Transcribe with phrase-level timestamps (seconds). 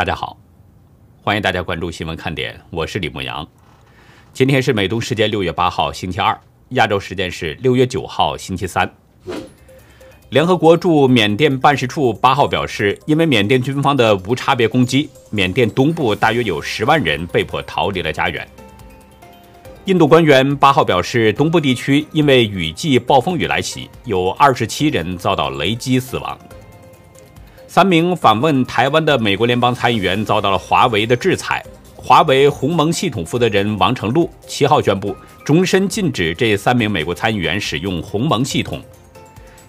[0.00, 0.34] 大家好，
[1.22, 3.46] 欢迎大家关注新闻看点，我是李牧阳。
[4.32, 6.40] 今天是美东时间六月八号星期二，
[6.70, 8.90] 亚洲时间是六月九号星期三。
[10.30, 18.48] 联合国驻缅甸办事处八号表示，因为缅甸军方的无差别攻击，缅甸东部大约有十万人被迫逃离了家园。
[19.84, 26.38] 印度官员八号表示，东部地区因为雨季暴风雨来袭，有二十七人遭到雷击死亡。
[27.72, 31.64] 三名访问台湾的美国联邦参议员遭到了华为的制裁。
[31.94, 38.82] 华为鸿蒙系统负责人王成禄七号宣布，终身禁止这三名美国参议员使用鸿蒙系统。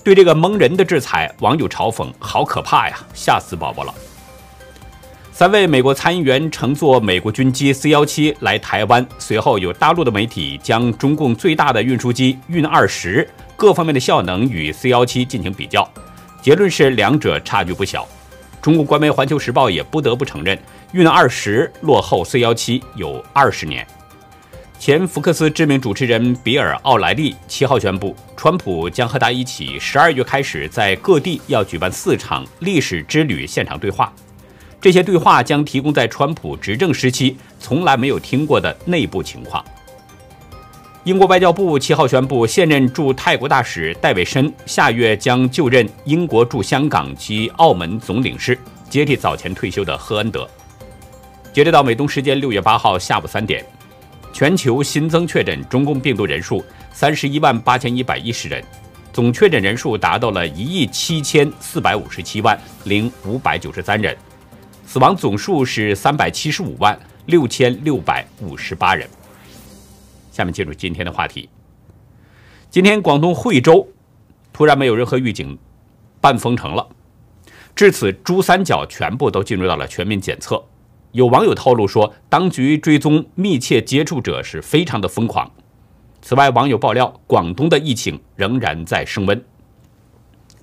[0.03, 3.93] 对这个蒙人的制裁，网友嘲讽：“好可怕呀，吓死宝宝了！”
[5.31, 15.87] 三位美国参议员乘坐美国军机 C-17 来台湾，随后有大陆的媒体将中共最大的运输机运二十各方面的效能与 C-17 进行比较。
[16.41, 18.07] 结论是两者差距不小。
[18.61, 20.57] 中国官媒《环球时报》也不得不承认，
[20.91, 23.85] 运二十落后 C 幺七有二十年。
[24.79, 34.11] 前福克斯知名主持人比尔·奥莱利七号宣布，川普将和他一起十二月开始在各地要举办四场历史之旅现场对话。
[34.79, 39.63] 这些对话将提供在川普执政时期从来没有听过的内部情况。
[41.03, 48.55] 英国外交部七号宣布，现任驻泰国大使戴伟深下月将就任英国驻香港及澳门总领事，
[48.87, 50.47] 接替早前退休的赫恩德。
[51.51, 53.65] 截止到美东时间六月八号下午三点，
[54.31, 56.63] 全球新增确诊中共病毒人数
[56.93, 58.63] 三十一万八千一百一十人，
[59.11, 64.15] 总确诊人数达到了一亿七千四百五十七万零五百九十三人，
[64.85, 69.09] 死亡总数是三百七十五万六千六百五十八人。
[70.31, 71.47] 下面进入今天的话题。
[72.71, 73.87] 今天广东惠州
[74.51, 75.57] 突然没有任何预警，
[76.19, 76.87] 半封城了。
[77.75, 80.63] 至此，珠三角全部都进入到了全民检测。
[81.11, 85.51] 有网友透露说，当局追踪密切接触者是非常的疯狂。
[86.21, 89.43] 此外，网友爆料，广东的疫情仍然在升温。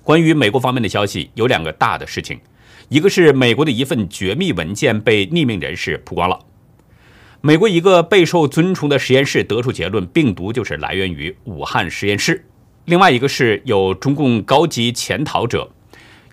[0.01, 2.39] 关于美国方面的消息，有两个大的事情，
[2.87, 6.39] 一个是美国的一份绝密文件被匿名人士曝光了。
[7.41, 12.45] 美国一个备受尊崇的实验室得出结论，病毒就是来源于武汉实验室。
[12.83, 15.71] 另外一个是有中共高级潜逃者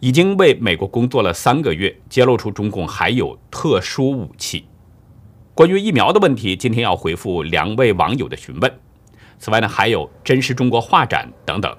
[0.01, 4.65] 已经为美国工作了三个月，揭露出中共还有特殊武器。
[5.55, 8.79] 关于疫苗的问题，今天要回复两位网友的询问。
[9.39, 11.73] 此外呢，还有真实中国画展等等。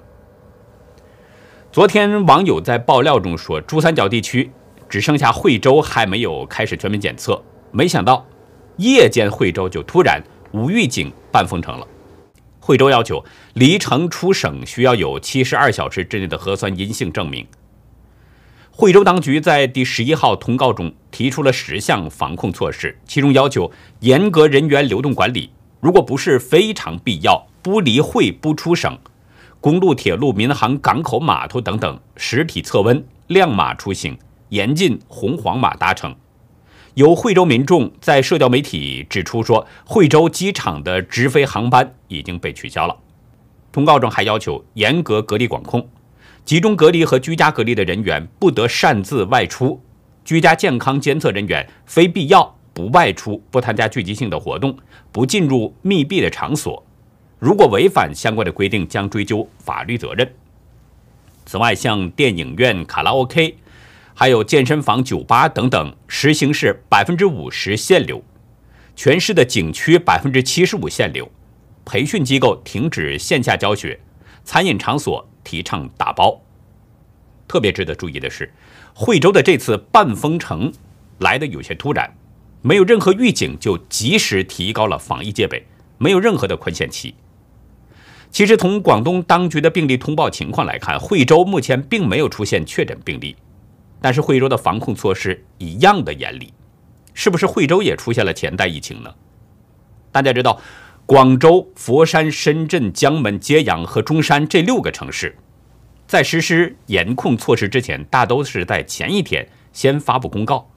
[1.70, 4.50] 昨天网友在爆料中说，珠三角地区
[4.88, 8.24] 只剩下惠州还没有开始全民检测，没想到。
[8.78, 10.22] 夜间，惠州就突然
[10.52, 11.86] 无预警半封城了。
[12.60, 13.24] 惠州要求
[13.54, 17.44] 离城出省需要有七十二小时之内的核酸阴性证明。
[18.70, 23.68] 惠州当局在第十一号通告中提出了十项防控措施，其中要求
[24.00, 25.50] 严格人员流动管理，
[25.80, 28.96] 如果不是非常必要，不离会不出省。
[29.60, 34.16] 公路、铁路、民航、港口、码头等等实体测温、亮码出行，
[34.50, 36.14] 严禁红黄码搭乘。
[36.98, 42.96] 有惠州民众在社交媒体指出说，惠州机场的直飞航班已经被取消了。
[43.70, 45.88] 通告中还要求严格隔离管控，
[46.44, 49.80] 集中隔离和居家隔离的人员不得擅自外出，
[50.24, 54.76] 居家健康监测人员非必要不外出，不参加聚集性的活动，
[55.12, 56.84] 不进入密闭的场所。
[57.38, 60.28] 如果违反相关的规定，将追究法律责任。
[61.46, 63.56] 此外，像电影院、卡拉 OK。
[64.20, 68.16] 还有健身房、酒吧等等，实行是百分之五十限流；
[68.96, 71.24] 全市的景区百分之七十五限流；
[71.84, 73.96] 培训机构停止线下教学；
[74.42, 76.42] 餐饮场所提倡打包。
[77.46, 78.52] 特别值得注意的是，
[78.92, 80.72] 惠州的这次半封城
[81.20, 82.12] 来的有些突然，
[82.60, 85.64] 没有任何预警就及时提高了防疫戒备，
[85.96, 87.14] 没有任何的宽限期。
[88.32, 93.36] 其实从广东当局的病例通报情况来看，惠州目前并没有出现确诊病例。
[94.00, 96.52] 但是惠州的防控措施一样的严厉，
[97.14, 99.12] 是不是惠州也出现了潜在疫情呢？
[100.12, 100.60] 大家知道，
[101.04, 105.36] 广州、佛山、深圳、江门、揭阳和中山这六个城市，
[106.06, 110.70] 在实施严控措施之前，大都是在前一天先发布公告；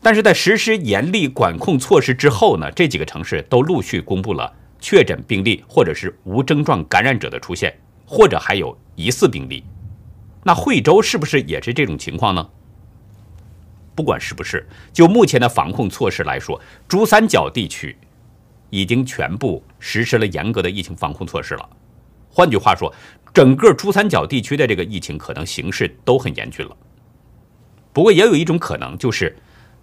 [0.00, 9.64] 但是在实施严厉管控措施之后呢，这几个城市都陆续公布了确诊病例或者是无症状感染者的出现，或者还有疑似病例。
[10.42, 12.48] 那惠州是不是也是这种情况呢？
[13.94, 16.58] 不管是不是，就目前的防控措施来说，
[16.88, 17.96] 珠三角地区
[18.70, 21.68] 已经全部实施了严格的疫情防控措施了。
[22.30, 22.94] 换句话说，
[23.34, 26.76] 整个珠三角地区的这个疫情可能形势都很严峻了。
[27.92, 29.36] 不过也有一种可能，就是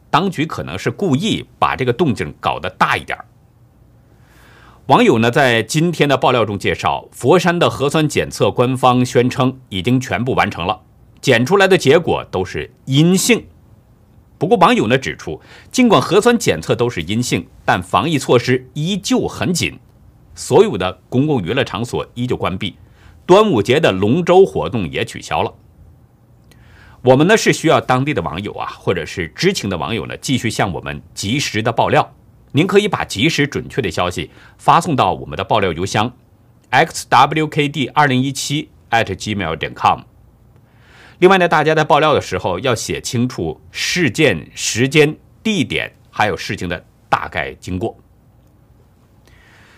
[0.10, 3.20] 当局可能是故意把这个动静搞得大一点。
[4.88, 10.80] 网友呢在今天的爆料中介绍，佛山的核酸检测官方宣称已经全部完成了，
[11.20, 13.46] 检出来的结果都是阴性。
[14.38, 15.42] 不过网友呢指出，
[15.74, 19.78] 尽管核酸检测都是阴性，但防疫措施依旧很紧，
[20.34, 22.78] 所有的公共娱乐场所依旧关闭，
[23.26, 25.54] 端午节的龙舟活动也取消了。
[27.02, 32.14] 我们呢是需要当地的网友啊，或者是知情的网友呢，继续向我们及时的爆料。
[32.58, 36.12] 您可以把及时准确的消息发送到我们的爆料邮箱
[36.72, 40.00] xwkd 二零一七 at gmail 点 com。
[41.20, 47.96] 另外呢，大家在爆料的时候要写清楚事件时间、地点，还有事情的大概经过。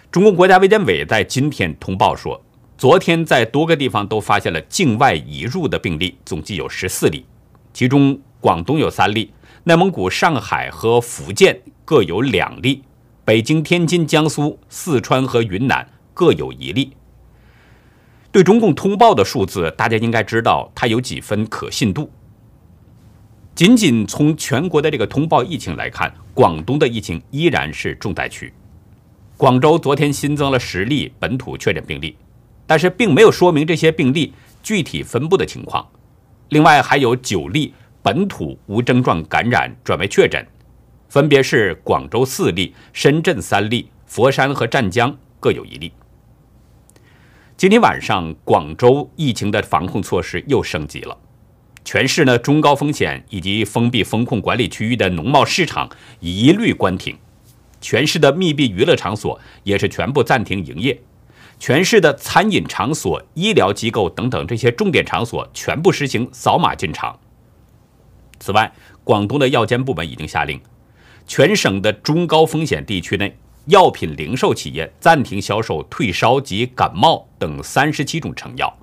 [0.09, 2.41] 中共国家卫健委在今天通报说，
[2.77, 7.25] 昨天在多个地方都发现了境外移入的病例，总计有十四例，
[7.73, 9.33] 其中广东有三例，
[9.65, 11.61] 内蒙古、上海和福建。
[11.89, 12.83] 各有两例，
[13.25, 16.95] 北京、天津、江苏、四川和云南各有一例。
[18.31, 22.11] 对中共通报的数字，大家应该知道它有几分可信度。
[23.55, 28.53] 仅仅从全国的这个通报疫情来看，广东的疫情依然是重灾区。
[29.35, 32.15] 广州昨天新增了十例本土确诊病例，
[32.67, 34.31] 但是并没有说明这些病例
[34.61, 35.83] 具体分布的情况。
[36.49, 40.45] 另外还有九例本土无症状感染转为确诊。
[41.09, 45.91] 分别是广州四例、深圳三例、佛山和湛江各有一例。
[47.57, 51.17] 今天晚上，广州疫情的防控措施又升级了，
[51.83, 55.89] 全市呢中高风险以及封闭风控管理区域的农贸市场
[56.19, 57.17] 一律关停，
[57.81, 61.01] 全市的密闭娱乐场所也是全部暂停营业，
[61.57, 67.19] 全市的餐饮场所、医疗机构等等这些重点场所全部实行扫码进场。
[68.39, 68.71] 此外，
[69.03, 70.61] 广东的药监部门已经下令。
[71.29, 78.75] 全省的中高风险地区内，药品零售企业暂停销售退烧及感冒等三十七种成药。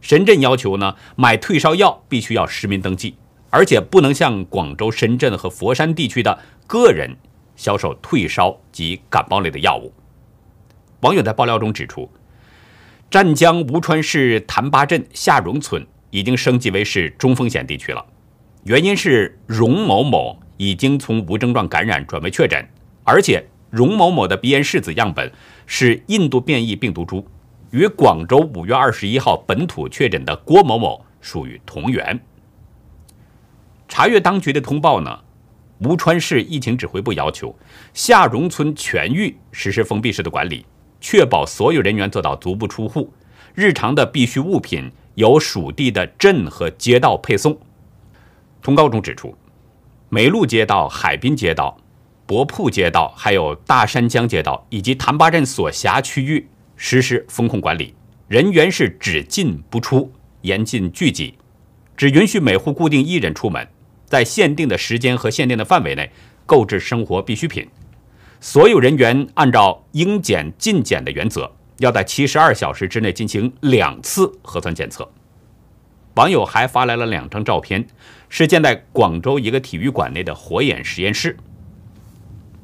[0.00, 3.16] 深圳要求呢，买退烧药必须要实名登记，
[3.50, 6.38] 而且不能向广州、深圳和佛山地区的
[6.68, 7.16] 个人
[7.56, 9.92] 销售退烧及感冒类的药物。
[11.00, 12.08] 网友在爆料中指出，
[13.10, 18.06] 湛江吴川市潭巴镇下荣村已经升级为是中风险地区了，
[18.62, 20.38] 原因是荣某某。
[20.56, 22.64] 已经从无症状感染转为确诊，
[23.02, 25.32] 而且荣某某的鼻炎拭子样本
[25.66, 27.26] 是印度变异病毒株，
[27.70, 32.20] 与广州五月二十一号本土确诊的郭某某属于同源。
[33.88, 35.18] 查阅当局的通报呢，
[35.80, 37.54] 吴川市疫情指挥部要求
[37.92, 40.64] 下荣村全域实施封闭式的管理，
[41.00, 43.12] 确保所有人员做到足不出户，
[43.54, 47.58] 日常的必需物品由属地的镇和街道配送。
[48.62, 49.36] 通告中指出。
[50.14, 51.76] 梅路街道、海滨街道、
[52.24, 56.46] 博铺街道，还有大山江街道以及潭巴镇所辖区域
[56.76, 57.92] 实施风控管理，
[58.28, 60.12] 人员是只进不出，
[60.42, 61.34] 严禁聚集，
[61.96, 63.66] 只允许每户固定一人出门，
[64.06, 66.08] 在限定的时间和限定的范围内
[66.46, 67.68] 购置生活必需品。
[68.38, 75.10] 所有人员按照应检尽检的原则，要在七十二小时之内进行两次核酸检测。
[76.14, 77.84] 网友还发来了两张照片，
[78.36, 81.36] 是建在广州一个体育馆内的火眼实验室。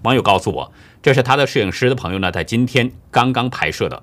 [0.02, 4.02] 网友告诉我，这是他的摄影师的朋友呢，在今天刚刚拍摄的。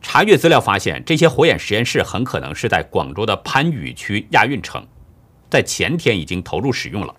[0.00, 4.86] 查阅资料发现，这些火眼实验室很可能是在广州的番禺区亚运城，
[5.50, 7.14] 在前天已经投入使用了。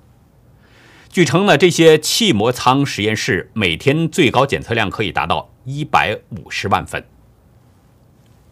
[1.08, 7.06] 据称呢，这些气膜舱实验室每天最高检测量可以达到一百五十万份。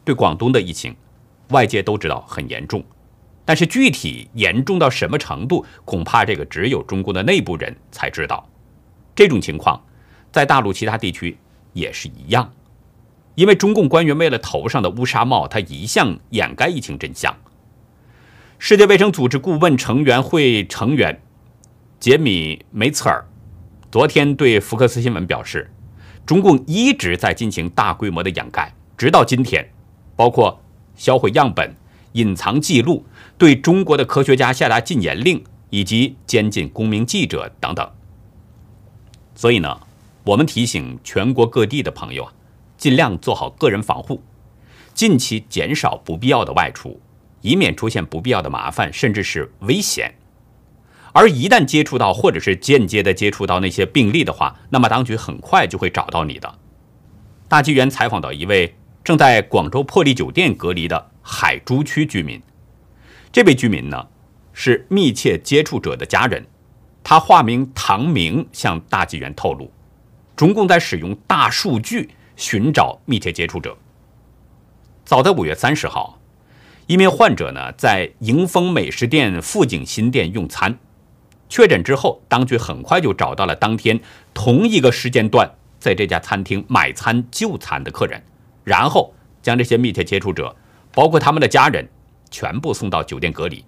[0.05, 0.95] 对广东的疫情。
[1.49, 2.83] 外界都知道很严重，
[3.47, 8.45] 但是具体严重到什么程度，恐怕这个只有中共的内部人才知道。
[9.15, 9.81] 这种情况
[10.33, 11.37] 在大陆其他地区
[11.71, 12.51] 也是一样，
[13.35, 17.33] 因为中共官员为了头上的乌纱帽，他一向掩盖疫情真相。
[18.59, 21.21] 世界卫生组织顾问成员会成员
[22.01, 23.23] 杰米梅茨尔
[23.89, 25.71] 昨天对福克斯新闻表示，
[26.25, 29.69] 中共一直在进行大规模的掩盖，直到今天，
[30.17, 30.61] 包括。
[30.97, 31.75] 销毁样本、
[32.13, 33.05] 隐藏记录、
[33.37, 37.89] 对中国的科学家下达禁言令，以及监禁公民记者等等。
[39.35, 39.79] 所以呢，
[40.23, 42.33] 我们提醒全国各地的朋友啊，
[42.77, 44.23] 尽量做好个人防护，
[44.93, 46.99] 近期减少不必要的外出，
[47.41, 50.15] 以免出现不必要的麻烦，甚至是危险。
[51.13, 56.55] 而一旦接触到或者是间接的接触到那些病例的话，那么当局很快就会找到你的。
[57.47, 58.75] 大纪元采访到一位。
[59.03, 62.41] 正在广州珀丽酒店隔离的海珠区居民，
[63.37, 64.07] 这位居民呢
[64.51, 66.43] 是密切接触者的家人，
[67.03, 69.71] 他化名唐明向大纪元透露，
[70.35, 73.77] 中共在使用大数据寻找密切接触者。
[75.05, 76.17] 早在五月三十号，
[76.87, 80.75] 一名患者呢在迎丰美食店富景新店用餐，
[81.47, 83.99] 确诊之后，当局很快就找到了当天
[84.33, 88.23] 同一个时间段在这家餐厅买餐就餐的客人，
[88.63, 89.13] 然后
[89.43, 90.55] 将这些密切接触者，
[90.91, 91.87] 包括他们的家人，
[92.29, 93.63] 全部送到酒店隔离。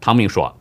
[0.00, 0.56] 唐明说。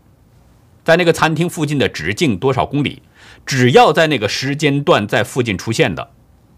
[0.82, 3.04] 在那个餐厅附近的直径多少公里？
[3.46, 6.10] 只要在那个时间段在附近出现的，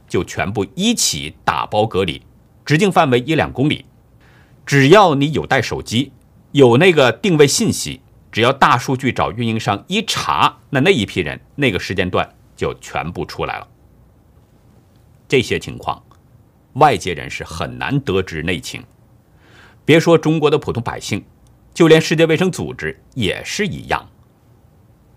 [0.07, 2.21] 就全部一起打包隔离。
[2.63, 3.83] 直径范围一两公里，
[4.65, 6.13] 只要你有带手机，
[6.53, 8.00] 有那个定位信息，
[8.31, 13.67] 只要大数据找运营商一查，那那一批人那个时间段就全部出来了。
[15.27, 16.01] 这些情况，
[16.74, 18.81] 外界人士很难得知内情。
[19.84, 21.24] 别说中国的普通百姓，
[21.74, 24.08] 就连世界卫生组织也是一样。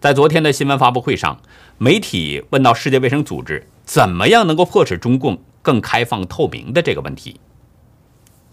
[0.01, 1.41] 在昨天的新闻发布会上，
[1.79, 7.41] 媒体问到世界卫生组织怎么样能够迫使中共更开放透明的这个问题。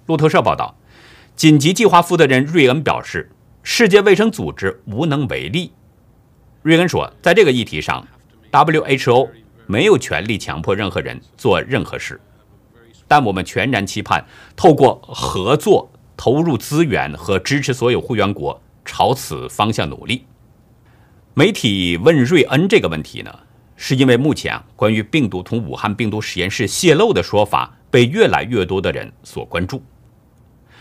[0.06, 0.75] 路透社报道，
[1.36, 3.32] 紧急计划负责人瑞恩表示，
[3.63, 5.72] 世界卫生组织无能为力。
[6.62, 8.06] 瑞恩说，在这个议题上
[8.51, 9.30] ，WHO
[9.68, 12.20] 没有权利强迫任何人做任何事，
[13.08, 14.25] 但我们全然期盼
[14.56, 20.25] 透过合作、投入资源和支持所有会员国朝此方向努力。
[21.34, 23.34] 媒体问瑞恩这个问题呢，
[23.75, 29.82] 是因为目前啊，关于病毒从武汉病毒实验室泄露的说法被越来越多的人所关注。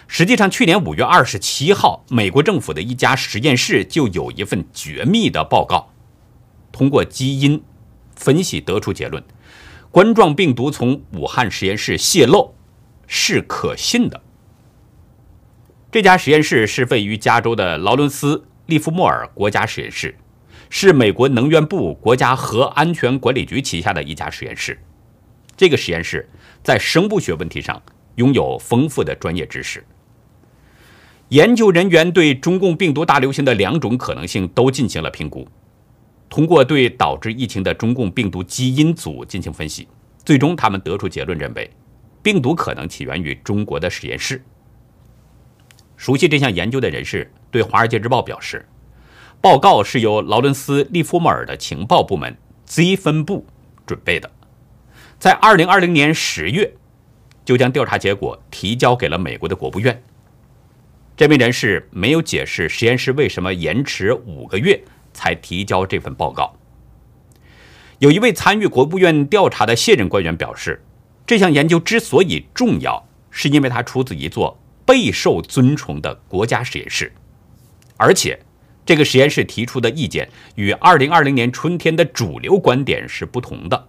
[0.08, 5.92] 实际上，去年五月二十七号，美国政府的一家实验室就有一份绝密的报告，
[6.72, 7.62] 通过基因
[8.16, 9.22] 分析得出结论：
[9.92, 12.52] 冠状病毒从武汉实验室泄露
[13.06, 14.20] 是可信的。
[15.92, 20.14] 这家实验室是位于加州的劳伦斯利弗莫尔国家实验室。
[20.72, 24.78] 是美国能源部国家核安全管理局旗下的一家实验室。
[25.56, 26.28] 这个实验室
[26.62, 27.82] 在生物学问题上
[28.14, 29.84] 拥有丰富的专业知识。
[31.30, 35.48] 研究人员对中共病毒大流行的两种可能性都进行了评估，
[36.28, 39.88] 通过对导致疫情的中共病毒基因组进行分析，
[40.24, 41.68] 最终他们得出结论，认为
[42.22, 44.40] 病毒可能起源于中国的实验室。
[46.00, 48.66] 熟悉这项研究的人士对《华尔街日报》表示。
[49.42, 53.44] 报告是由劳伦斯利弗莫尔的情报部门 Z 分部
[53.86, 54.30] 准备的，
[55.18, 56.72] 在二零二零年十月
[57.44, 60.02] 就将调查结果提交给了美国的国务院。
[61.18, 66.56] 这名人士没有解释实验室为什么延迟五个月才提交这份报告。
[67.98, 70.82] 有一位参与国务院调查的现任官员表示，
[71.26, 74.58] 这项研究之所以重要，是因为它出自一座
[74.90, 77.12] 备受尊崇的国家实验室，
[77.96, 78.36] 而且。
[78.86, 83.86] 这个实验室提出的意见与2020年春天的主流观点是不同的。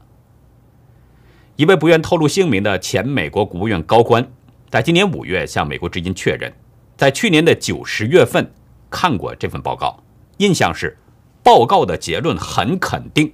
[1.55, 4.31] 一位不愿透露姓名的前美国国务院高官，
[4.69, 6.53] 在今年五月向美国之音确认，
[6.95, 8.53] 在去年的九十月份
[8.91, 10.03] 看过这份报告，
[10.37, 10.95] 印象是
[11.41, 13.33] 报告的结论很肯定，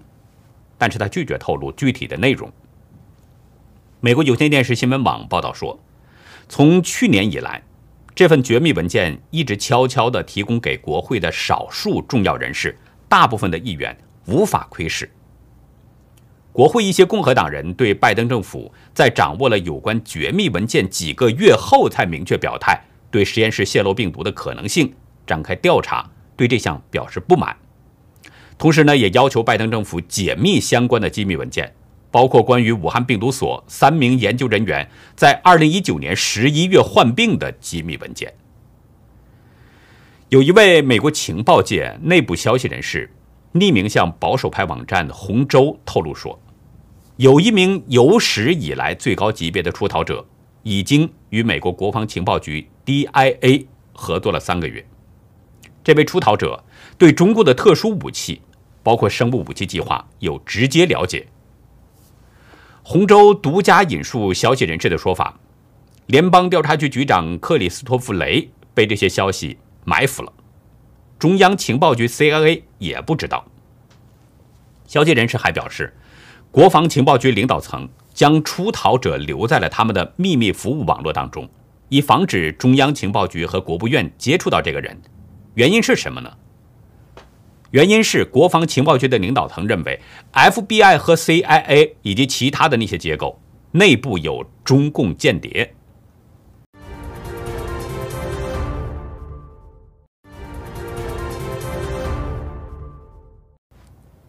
[0.77, 2.49] 但是他拒绝透露具体的内容。
[3.99, 5.77] 美国有线电视新闻网报道说，
[6.49, 7.61] 从去年以来。
[8.15, 12.75] 这份绝密文件一直悄悄地提供给国会的少数重要人士，
[13.07, 15.07] 大部分的议员无法窥视。
[16.51, 24.91] 国会一些共和党人对拜登政府在掌握了有关绝密文件几个月后才明确表态，对实验室泄露病毒的可能性
[25.27, 27.55] 展开调查，对这项表示不满。
[28.57, 31.71] 同时呢，也要求拜登政府解密相关的机密文件。
[32.09, 38.33] 包括关于武汉病毒所三名研究人员在二零一九年十一月患病的机密文件。
[40.29, 43.09] 有一位美国情报界内部消息人士
[43.53, 46.39] 匿名向保守派网站《红州》透露说，
[47.15, 50.25] 有一名有史以来最高级别的出逃者
[50.63, 54.85] 已经与美国国防情报局 DIA 合作了三个月。
[55.83, 56.63] 这位出逃者
[56.97, 58.41] 对中国的特殊武器，
[58.83, 61.25] 包括生物武器计划有直接了解。
[62.89, 65.37] 洪州独家引述消息人士的说法，
[66.05, 70.31] 联邦调查局局长克里斯托弗雷被这些消息埋伏了，
[71.19, 73.45] 中央情报局 CIA 也不知道。
[74.85, 75.93] 消息人士还表示，
[76.49, 81.45] 国防情报局领导层将出逃者留在了他们的秘密服务网络当中，
[81.89, 84.97] 以防止中央情报局和国务院接触到这个人。
[85.55, 86.31] 原因是什么呢？
[87.71, 89.99] 原因是国防情报局的领导层认为
[90.31, 93.39] ，FBI 和 CIA 以及其他的那些结构
[93.71, 95.73] 内部有中共间谍。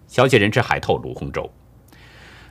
[0.08, 1.48] 消息人士海透露，洪洲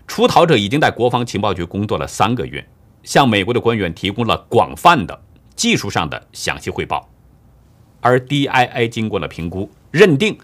[0.08, 2.66] 出逃者已经在国防情报局工作了三个月，
[3.04, 5.22] 向美国的官员提供了广泛的
[5.54, 7.10] 技术上的详细汇报，
[8.00, 10.38] 而 DIA 经过了评估，认定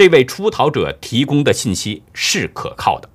[0.00, 3.10] 这位出逃者提供的信息是可靠的。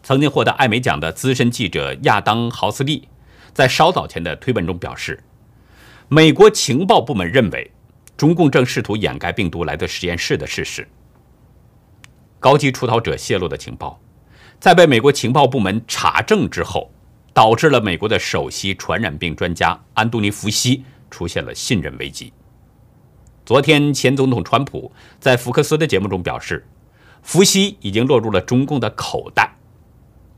[0.00, 3.08] 曾经获得艾美奖的资深记者亚当·豪斯利
[3.52, 5.24] 在稍早前的推文中表示，
[6.06, 7.68] 美国情报部门认为
[8.16, 10.86] 中共正试图掩盖病毒来自实验室的事实。
[12.38, 14.00] 高级出逃者泄露的情报，
[14.60, 16.92] 在被美国情报部门查证之后，
[17.32, 22.32] 导致了美国的首席传染病专家安东尼·福西出现了信任危机。
[23.44, 26.66] 昨天，前总统川普在福克斯的节目中表示，
[27.22, 29.56] 福西已经落入了中共的口袋。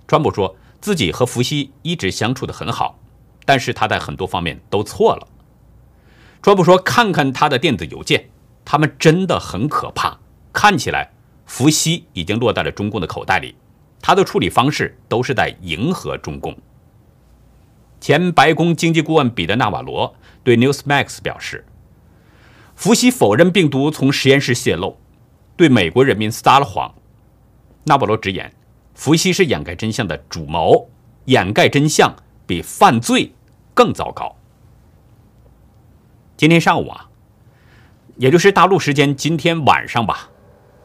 [0.08, 2.98] 川普说自己和福西一直相处的很好，
[3.44, 5.28] 但是他在很多方面都错了。
[6.42, 8.28] 川普说：“看看他的电子邮件，
[8.64, 10.18] 他们真的很可怕，
[10.52, 11.12] 看起来。”
[11.46, 13.54] 伏羲已经落在了中共的口袋里，
[14.02, 16.56] 他的处理方式都是在迎合中共。
[18.00, 21.64] 前白宫经济顾问彼得·纳瓦罗对 Newsmax 表示，
[22.76, 24.98] 伏羲否认病毒从实验室泄露，
[25.56, 26.94] 对美国人民撒了谎。
[27.84, 28.52] 纳瓦罗直言，
[28.94, 30.90] 伏羲是掩盖真相的主谋，
[31.24, 32.14] 掩盖真相
[32.46, 33.32] 比犯罪
[33.72, 34.36] 更糟糕。
[36.36, 37.08] 今天上午啊，
[38.16, 40.28] 也就是大陆时间今天晚上吧。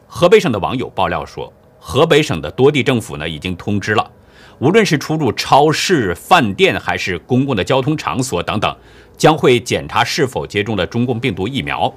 [0.07, 4.11] 河北省的网友爆料说，河北省的多地政府呢已经通知了，
[4.59, 8.73] 无论是出入超市、饭店还是公共的交通场所等等，
[9.21, 11.93] 将会检查是否接种了中共病毒疫苗。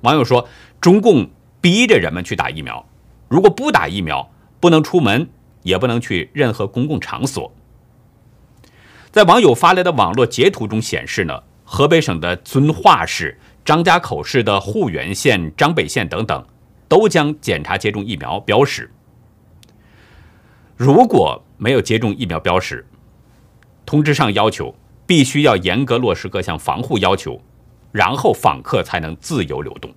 [0.00, 0.48] 网友说，
[0.80, 1.28] 中共
[1.60, 2.82] 逼着人们去打疫苗，
[3.28, 4.26] 如果不打疫苗，
[4.58, 5.28] 不能出门，
[5.64, 7.52] 也不能去任何公共场所。
[9.10, 16.42] 在网友发来的网络截图中显示呢，河北省的遵化市、张家口市的沪源县、张北县等等。
[16.88, 18.90] 都将检查接种疫苗标识。
[20.74, 22.84] 如果没有接种疫苗标识，
[23.86, 24.74] 通知上要求
[25.10, 27.42] 必须要严格落实各项防护要求，
[27.90, 29.92] 然后访客才能自由流动。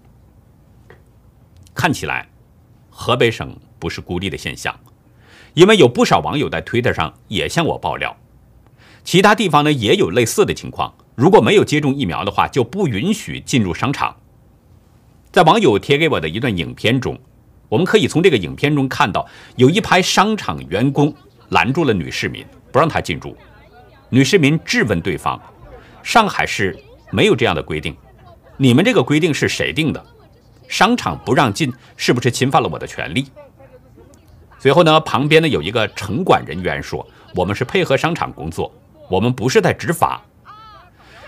[1.75, 2.27] 看起来，
[2.89, 4.75] 河北省不是孤立的现象，
[5.53, 8.17] 因为有不少网友在推特上也向我爆料，
[9.03, 10.91] 其他地方呢也有类似的情况。
[11.13, 14.15] 如果没有接种疫苗的话，就不允许进入商场。
[15.31, 17.15] 在网友贴给我的一段影片中，
[17.69, 21.13] 我们可以从这个影片中看到，有一排商场员工
[21.49, 23.37] 拦住了女市民，不让她进入。
[24.13, 25.41] 女市民质问对方
[26.03, 26.77] ：“上海市
[27.11, 27.97] 没有这样的规定，
[28.57, 30.05] 你们这个规定是谁定的？
[30.67, 33.25] 商场不让进，是不是侵犯了我的权利？”
[34.61, 38.71] 随后呢，旁边呢有一个城管人员说：“我们是配合商场工作，
[39.09, 40.21] 我们不是在执法。”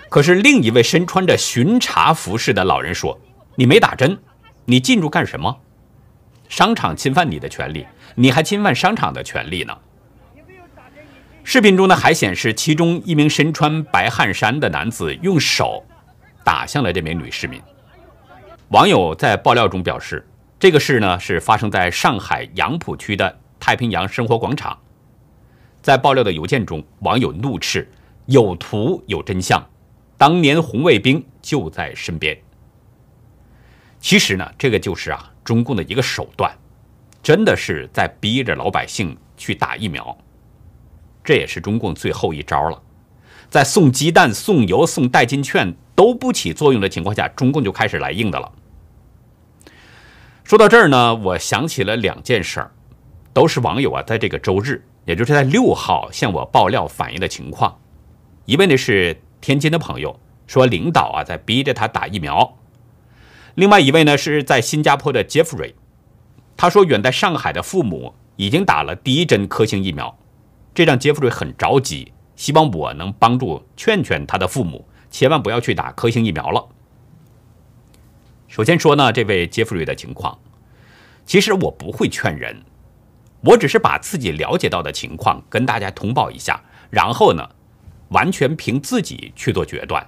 [0.07, 3.19] 可是另一位身穿着巡查服饰的老人说。
[3.55, 4.19] 你没打针，
[4.65, 5.57] 你进入干什么？
[6.49, 9.75] 商场侵犯你的权利，你还侵犯商场的权利呢。
[11.47, 15.86] 视频中呢还显示，其中一名身穿白汗衫的男子用手
[16.43, 17.62] 打向了这名女市民。
[18.69, 20.27] 网友在爆料中表示，
[20.60, 24.75] 这个事呢是发生在上海杨浦区的太平洋生活广场。
[25.84, 27.88] 在爆料的邮件中，网友怒斥
[28.25, 29.63] ：“有图有真相，
[30.17, 32.36] 当年红卫兵就在身边。”
[34.01, 36.51] 其实呢，这个就是啊，中共的一个手段，
[37.21, 40.17] 真的是在逼着老百姓去打疫苗。
[41.25, 42.81] 这也是中共最后一招了，
[43.49, 48.51] 在送鸡蛋、送油、送代金券都不起作用的情况下，中共就开始来硬的了。
[50.43, 52.71] 说到这儿呢，我想起了两件事儿，
[53.33, 57.79] 都是网友啊在这个周日，也就是在六号向我爆料反映的情况。
[58.45, 62.57] 一位呢是天津的朋友，说领导啊在逼着他打疫苗。
[63.55, 65.73] 另外一位呢是在新加坡的杰弗瑞，
[66.55, 70.15] 他说远在上海的父母已经打了第一针科兴疫苗，
[70.75, 76.67] 这让杰弗瑞很着急，希望我能帮助劝劝他的父母，千万不要去打科兴疫苗了。
[78.49, 80.38] 首先说呢，这位杰弗瑞的情况，
[81.25, 82.61] 其实我不会劝人，
[83.39, 87.49] 我只是把自己了解到的情况跟大家通报一下，然后呢，
[88.09, 90.05] 完全凭自己去做决断。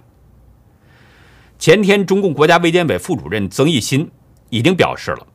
[1.57, 4.11] 前天，中共国家卫健委副主任曾益新
[4.49, 5.25] 已经表示了，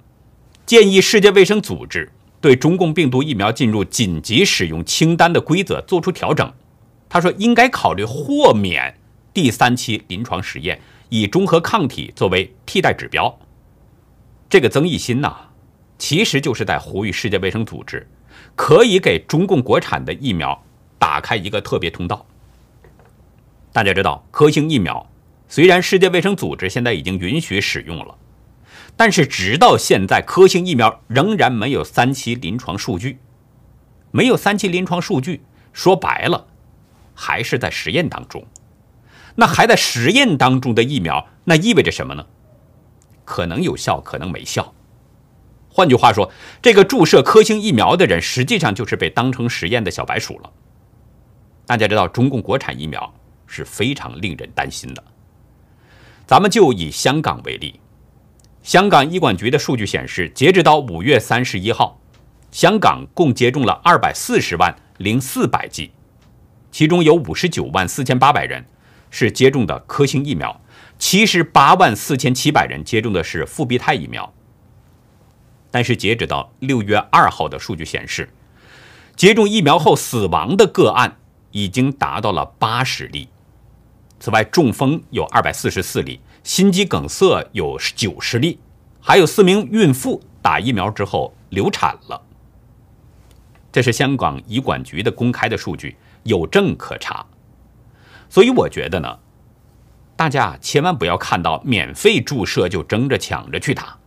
[0.67, 6.53] 建议世界卫生组织对中共病毒疫苗进入紧急使用清单的规则做出调整。
[7.09, 8.99] 他说，应该考虑豁免
[9.33, 13.39] 第三期临床实验，以中和抗体作为替代指标。
[14.51, 15.35] 这个曾益新呐，
[15.99, 18.07] 其实就是在呼吁世界卫生组织
[18.57, 20.65] 可以给中共国产的疫苗
[20.99, 22.27] 打开一个特别通道。
[23.73, 25.07] 大家知道，科兴疫苗。
[25.49, 28.17] 虽然世界卫生组织现在已经允许使用了，
[28.97, 33.19] 但是直到现在，科兴疫苗仍然没有三期临床数据。
[34.11, 36.47] 没有三期临床数据，说白了，
[37.15, 38.47] 还是在实验当中。
[39.35, 42.27] 那还在实验当中的疫苗，那意味着什么呢？
[43.25, 44.75] 可能有效，可能没效。
[45.71, 50.53] 换句话说，这个注射科兴疫苗的人，实际上就是被当成实验的小白鼠了。
[51.65, 53.15] 大家知道，中共国产疫苗
[53.47, 55.03] 是非常令人担心的。
[56.27, 57.81] 咱们就以香港为例，
[58.63, 62.01] 香港医管局的数据显示，截止到五月三十一号，
[62.53, 65.91] 香港共接种了二百四十万零四百剂，
[66.71, 68.65] 其中有五十九万四千八百人
[69.11, 70.61] 是接种的科兴疫苗，
[70.97, 74.33] 七十八万四千七百人接种的是复必泰疫苗。
[75.73, 78.33] 但是截止到六月二号的数据显示，
[79.17, 81.17] 接种疫苗后死亡的个案
[81.51, 83.29] 已经达到了八十例。
[84.21, 88.59] 此外，中风有二百四十四例，心肌梗塞有九十例，
[89.01, 92.21] 还有四名孕妇打疫苗之后流产了。
[93.71, 97.25] 这是香港医管局的公开的数据，有证可查。
[98.29, 99.19] 所以我觉得呢，
[100.17, 103.99] 大家千万不要看到免费注射就争着抢着去打。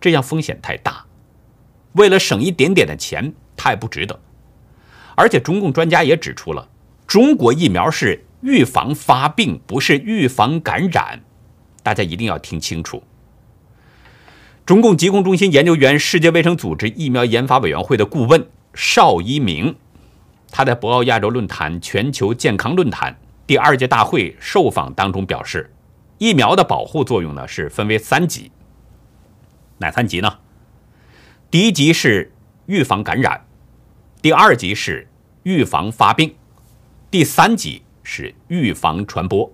[0.00, 1.06] 这样风险太大，
[1.92, 4.18] 为了省一点点的钱，太不值得。
[5.14, 6.68] 而且中共专家也指出了，
[7.06, 11.20] 中国疫苗是预防发病，不是预防感染，
[11.88, 13.02] 大家一定要听清楚。
[14.66, 19.74] 中共疾控中心研究员、世界卫生组织疫苗研发委员会的顾问邵一鸣，
[20.50, 25.72] 他在博鳌亚洲论坛全球健康论坛第二届大会受访当中表示，
[26.18, 28.52] 疫苗的保护作用呢是分为三级。
[29.78, 30.40] 哪三级呢？
[31.50, 32.30] 第一级是
[32.66, 33.46] 预防感染，
[34.20, 35.08] 第二级是
[35.44, 36.34] 预防发病，
[37.10, 39.50] 第三级是预防传播。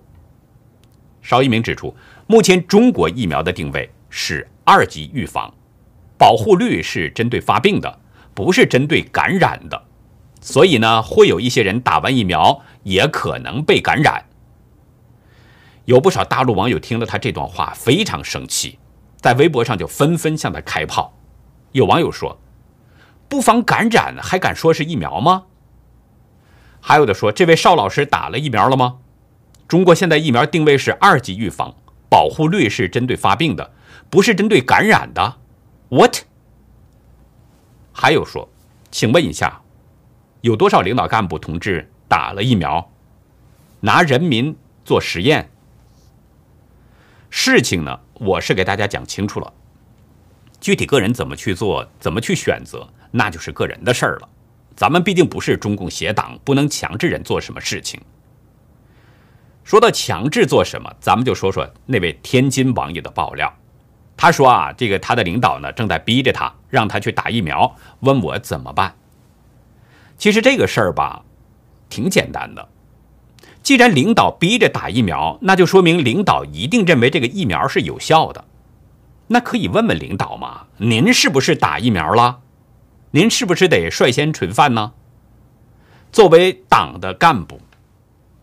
[1.21, 1.95] 邵一鸣指出，
[2.27, 5.53] 目前中国疫苗的定位是二级预防，
[6.17, 7.99] 保护率是针对发病的，
[8.33, 9.83] 不是针对感染的。
[10.41, 14.25] 所以呢，会有一些人打完疫苗也可能被感染。
[15.85, 18.79] 有不少大陆网友听了他这段话，非常生气。
[19.17, 21.13] 在微博上就纷纷向他开炮，
[21.73, 22.39] 有网友说
[23.29, 25.45] ：“不防感染还敢说是疫苗吗？”
[26.81, 28.97] 还有的说：“这位邵老师打了疫苗了吗？”
[29.67, 31.75] 中国现在疫苗定位是二级预防，
[32.09, 33.71] 保护率是针对发病的，
[34.09, 35.37] 不是针对感染的。
[35.89, 36.17] What？
[37.91, 38.49] 还有说
[38.91, 39.61] ：“请问一下，
[40.41, 42.91] 有多少领导干部同志打了疫苗，
[43.81, 45.49] 拿人民做实验？”
[47.29, 47.99] 事情呢？
[48.13, 49.53] 我是给大家讲清楚了，
[50.61, 54.29] 具体个人怎么去做，怎么去选择，那就是个人的事儿了。
[54.73, 58.01] 咱们毕竟不是中共邪党，不能强制人做什么事情。
[59.65, 63.51] 说到强制做什么，咱们就说说那位天津网友的爆料。
[64.15, 68.95] 他说啊，这个他的领导呢正在逼着他，让他去打疫苗，问我怎么办。
[70.19, 71.23] 其实这个事儿吧，
[71.89, 72.69] 挺简单的。
[73.63, 78.45] 既然领导逼着打疫苗，那就说明领导一定认为这个疫苗是有效的。
[79.27, 80.67] 那可以问问领导吗？
[80.77, 82.41] 您是不是打疫苗了？
[83.11, 84.93] 您是不是得率先垂范呢？
[86.11, 87.59] 作为党的干部，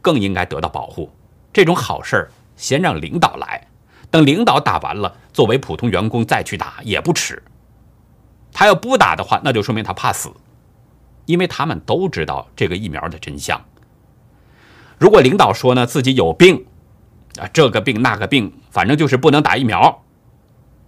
[0.02, 1.10] 更应该得到保护。
[1.52, 3.68] 这种好事儿先让领导来，
[4.10, 7.42] 等领导打完了，作为普通员工再去打也不迟。
[8.52, 10.30] 他要不打的话，那就说明他怕死，
[11.24, 13.64] 因为他们都知道这个疫苗的真相。
[14.98, 16.66] 如果领导说呢自己有病，
[17.38, 20.04] 啊这个病那个病，反正就是不能打疫苗，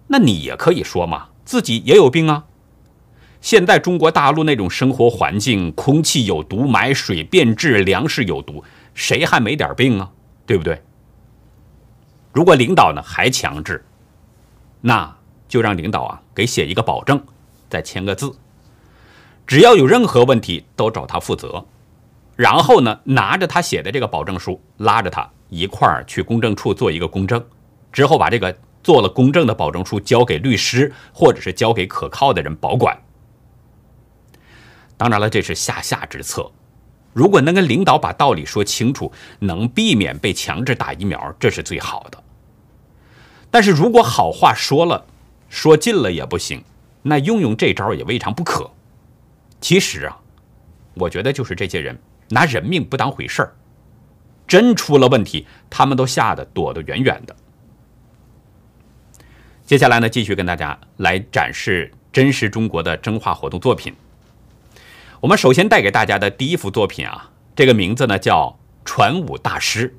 [0.07, 2.45] 那你也可以说嘛，自己也有病啊。
[3.41, 8.63] 现在中国大陆那种生活环境，空气有毒，买水变质，粮食有毒，
[8.95, 10.11] 谁还没点病啊？
[10.47, 10.81] 对不对？
[12.33, 13.85] 如果领导呢还强制，
[14.81, 15.15] 那
[15.47, 17.23] 就让领导啊给写一个保证，
[17.69, 18.35] 再签个字，
[19.45, 21.65] 只要有任何问题都找他负责。
[22.35, 27.45] 然后呢，拿着他写的这个保证书，拉着他一块儿去公证处做一个公证，
[27.91, 32.97] 之后把这个做了公证的保证书交给律师，或者是交给可靠的人保管。
[34.97, 36.51] 当然了，这是下下之策。
[37.15, 42.21] 如果能跟领导把道理说清楚，能避免被强制打疫苗，这是最好的。
[43.49, 45.05] 但是如果好话说了，
[45.47, 46.61] 说尽了也不行，
[47.03, 48.69] 那用用这招也未尝不可。
[49.61, 50.19] 其实啊，
[50.95, 51.97] 我觉得就是这些人。
[52.27, 53.53] 拿人命不当回事儿，
[54.45, 57.33] 真出了问题，他们都吓得躲得远远的。
[59.63, 63.95] 接下来呢，继续跟大家来展示真实中国的真话活动作品。
[65.25, 68.47] 我们首先带给大家的第一幅作品啊，这个名字呢叫
[68.85, 69.89] 《传武大师》。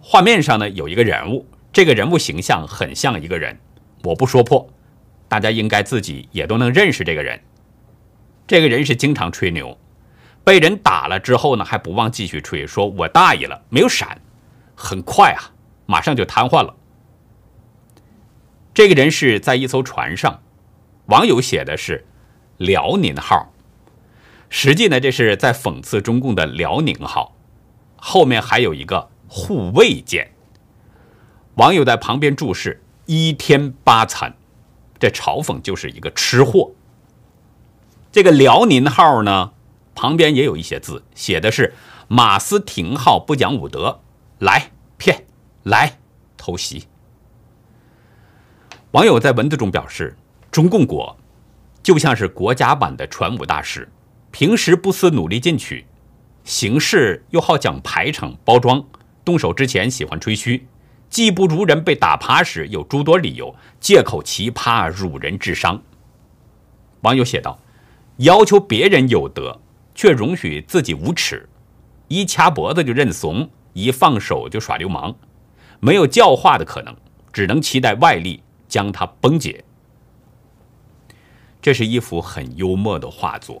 [0.00, 3.60] 画面上呢有一个人物，这个人物形象很像一个人，
[4.04, 4.66] 我不说破，
[5.28, 7.38] 大家应该自己也都能认识这个人。
[8.46, 9.76] 这个人是经常吹牛，
[10.42, 14.22] 被人打了之后呢，还不忘继续吹，说我大意了，没有闪，
[14.74, 15.52] 很快啊，
[15.84, 16.74] 马上就瘫痪了。
[18.72, 20.40] 这个人是在一艘船上，
[21.08, 22.06] 网友写的是
[22.56, 23.52] “辽宁号”，
[24.50, 27.36] 实际呢，这是在讽刺中共的“辽宁号”，
[27.96, 30.32] 后面还有一个“护卫舰”。
[31.56, 34.36] 网友在旁边注释“一天八餐”，
[34.98, 36.72] 这嘲讽就是一个吃货。
[38.10, 39.52] 这个“辽宁号”呢，
[39.94, 41.74] 旁边也有一些字，写的是
[42.08, 44.00] “马斯廷号”，不讲武德，
[44.38, 45.26] 来骗，
[45.62, 45.98] 来
[46.38, 46.86] 偷袭。
[48.92, 50.16] 网友在文字中表示
[50.50, 51.18] ：“中共国
[51.82, 53.86] 就像是国家版的传武大师，
[54.38, 55.84] 平时不思努力进取，
[56.44, 58.86] 行事又好讲排场包装，
[59.24, 60.64] 动手之前喜欢吹嘘，
[61.10, 65.82] 技不如人被打趴时有诸多理由，借口奇葩辱人智商。”
[67.02, 67.58] 网友写道
[68.18, 69.60] ：“要求别人有德，
[69.92, 71.48] 却容许自己无耻，
[72.06, 75.16] 一掐脖子就认怂，一放手就耍流氓，
[75.80, 76.94] 没有教化的可能，
[77.32, 79.64] 只能期待外力。”将它崩解。
[81.60, 83.60] 这是一幅很幽默的画作，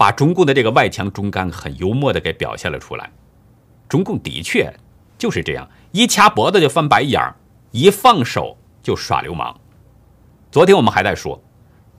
[0.00, 3.10] 把中共的这个外强中干很幽默的给表现了出来。
[3.86, 4.74] 中共的确
[5.18, 7.36] 就是这样，一掐脖子就翻白眼儿，
[7.70, 9.54] 一放手就耍流氓。
[10.50, 11.38] 昨天我们还在说，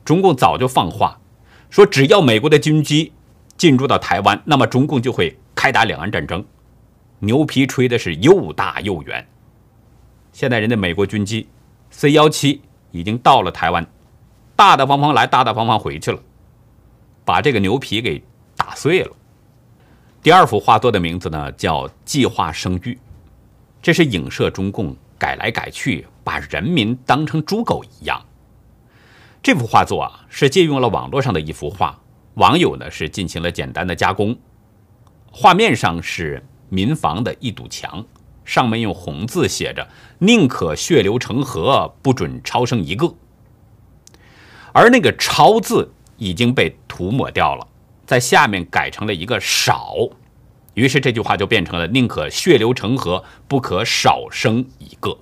[0.04, 1.20] 中共早就放话，
[1.70, 3.14] 说只要美国的军机
[3.56, 6.44] 进入到台湾，那么中共就会开打两岸战争。
[7.20, 9.28] 牛皮吹的是又大又圆。
[10.34, 11.48] 现在人家美国军机。
[11.92, 13.86] C 幺七已经到了台湾，
[14.56, 16.20] 大大方方来，大大方方回去了，
[17.24, 18.24] 把这个牛皮给
[18.56, 19.12] 打碎了。
[20.22, 22.98] 第二幅画作的名字呢叫“计划生育”，
[23.82, 28.22] 这是影射中共改来改去，把人民当成猪狗一样。
[29.42, 32.00] 这幅画作啊是借用了网络上的一幅画，
[32.36, 34.38] 网友呢是进行了简单的加工。
[35.32, 38.06] 画面上是民房的一堵墙。
[38.44, 39.88] 上面用红字写着
[40.20, 43.14] “宁可血流成河，不准超生一个”，
[44.74, 47.68] 而那个“超”字已经被涂抹掉了，
[48.06, 49.96] 在下面改成了一个“少”，
[50.76, 55.18] 于是这句话就变成了“宁可血流成河，不可少生一个”。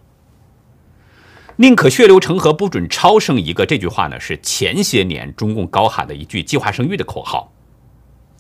[1.56, 3.66] 宁可血流成河，不准超生一个。
[3.66, 7.50] 这句话呢，是前些年中共高喊的一句计划生育的口号。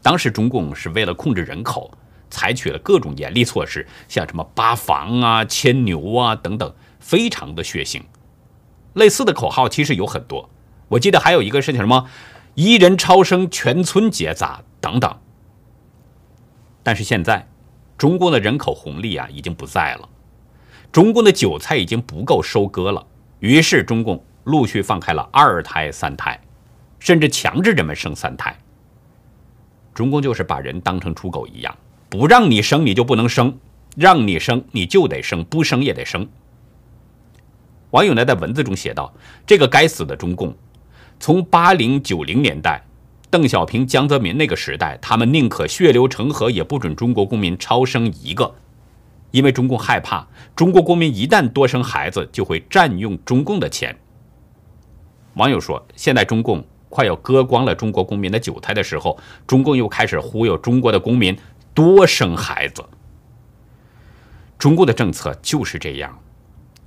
[0.01, 1.89] 当时中共是为了控制人口。
[2.31, 7.99] 采取了各种严厉措施，像什么扒房啊、牵牛啊等等，非常的血腥。
[8.93, 10.47] 类似的口号其实有很多，
[10.89, 12.05] 我记得还有一个是叫什么
[12.59, 15.17] “一人超生，全村结扎”等等。
[16.83, 17.47] 但是现在，
[17.97, 20.09] 中共的人口红利啊已经不在了，
[20.91, 23.07] 中共的韭菜已经不够收割了，
[23.39, 26.37] 于是中共陆续放开了二胎、三胎，
[26.99, 28.53] 甚至强制人们生三胎。
[29.93, 31.73] 中共就是把人当成刍狗一样。
[32.09, 33.53] 不让你生，你就不能生；
[33.95, 36.27] 让你生，你就得生，不生也得生。
[37.91, 39.13] 网友呢在文字中写道
[39.47, 40.53] ：“这个该死的中共，
[41.19, 42.81] 从八零九零年代，
[43.29, 48.55] 邓小平、江泽民那个时代，他们宁可血流成河，也不准中国公民超生一个，
[49.31, 53.97] 因为中共害怕中国公民一旦多生孩子，就会占用中共的钱。”
[55.35, 61.37] 网友说：“现在中共快要割光了中国公民的韭菜的时候，中共又开始忽悠中国的公民。”
[61.71, 62.83] 多生孩子，
[64.57, 66.19] 中共的政策就是这样，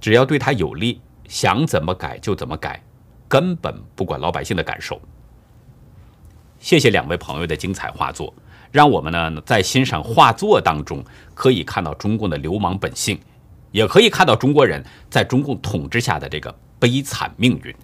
[0.01, 2.83] 只要对他有利，想怎么改就怎么改，
[3.33, 5.01] 根本不管老百姓的感受。
[6.59, 8.35] 谢谢两位朋友的精彩画作，
[8.71, 13.19] 让我们呢在欣赏画作当中可以看到中共的流氓本性，
[13.71, 17.75] 也可以看到中国人在中共统治下的这个悲惨命运。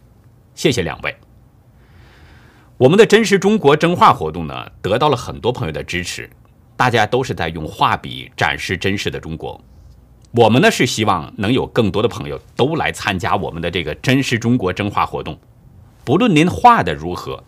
[0.55, 1.17] 谢谢两位。
[2.77, 6.29] 我们的真实中国真画活动呢，得到了很多朋友的支持。
[6.77, 9.59] 大家都是在用画笔展示真实的中国，
[10.33, 15.39] 我们呢是希望能有更多的朋友都来参加我们的这个真实中国真话活动。
[16.05, 17.43] 不论您画的如何，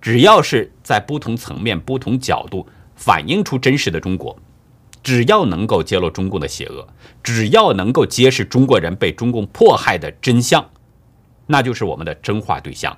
[0.00, 4.36] 只要是在不同层面、不同角度反映出真实的中国，
[5.02, 6.86] 只要能够揭露中共的邪恶，
[7.22, 10.68] 只要能够揭示中国人被中共迫害的真相，
[11.46, 12.96] 那就是我们的真话对象。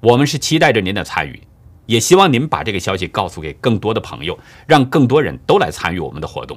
[0.00, 1.42] 我们是期待着您的参与。
[1.86, 6.56] 也希望您把这个消息告诉给更多的朋友，让更多人都来参与我们的活动。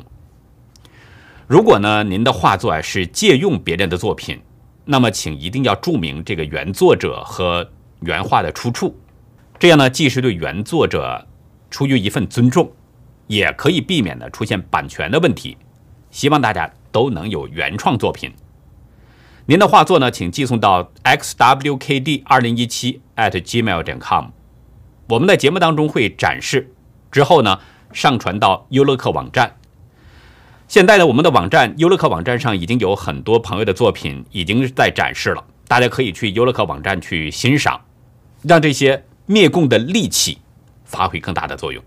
[1.47, 4.41] 如果呢，您的画作啊是借用别人的作品，
[4.83, 8.99] 那么请一定要注明这个原作者和原画的出处，
[9.59, 11.27] 这样呢，既是对原作者
[11.69, 12.71] 出于一份尊重，
[13.27, 15.55] 也可以避免呢出现版权的问题。
[16.09, 18.33] 希望大家都能有原创作品。
[19.45, 24.29] 您的画作呢，请寄送到 xwkd 二零一七 at gmail.com。
[25.09, 26.73] 我们在节目当中会展示，
[27.11, 27.59] 之后呢，
[27.93, 29.57] 上传到优乐客网站。
[30.67, 37.79] 现在呢，我们的网站优乐客网站上已经有很多朋友的作品已经在展示了，大家可以去优乐客网站去欣赏，
[38.41, 40.39] 让这些灭共的利器
[40.83, 41.83] 发挥更大的作用。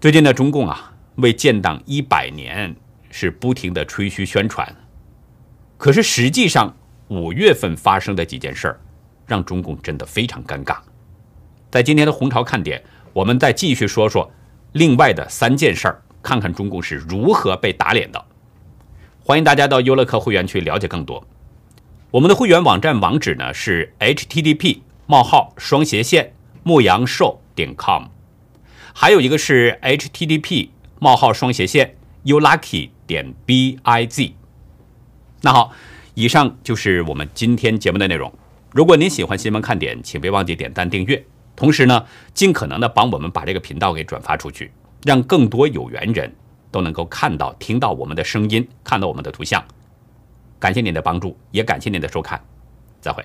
[0.00, 2.76] 最近呢，中共啊为建党一百年
[3.10, 4.76] 是不停的吹嘘宣传，
[5.78, 6.76] 可是实际上
[7.08, 8.80] 五月份发生的几件事儿，
[9.26, 10.76] 让中共真的非常尴尬。
[11.70, 12.82] 在今天的红潮看点，
[13.14, 14.30] 我们再继续说说
[14.72, 16.02] 另外的三件事儿。
[16.22, 18.24] 看看中共是如何被打脸的。
[19.22, 21.26] 欢迎大家到优乐客会员去了解更多。
[22.10, 28.06] 我们的会员网站网址呢是 http: 冒号双斜线牧羊兽点 com，
[28.92, 34.32] 还有一个是 http: 冒号双斜线 youlucky 点 biz。
[35.42, 35.72] 那好，
[36.14, 38.32] 以上就是我们今天节目的内容。
[38.72, 42.04] 如果您喜欢新闻看点，请别忘记点赞订阅，同时呢，
[42.34, 44.72] 尽可能的帮我们把这个频道给转发出去。
[45.04, 46.32] 让更多有缘人
[46.70, 49.64] 都能够看到、听到我们的声音，看到我们的图像。
[50.58, 52.40] 感谢您的帮助，也感谢您的收看，
[53.00, 53.24] 再会。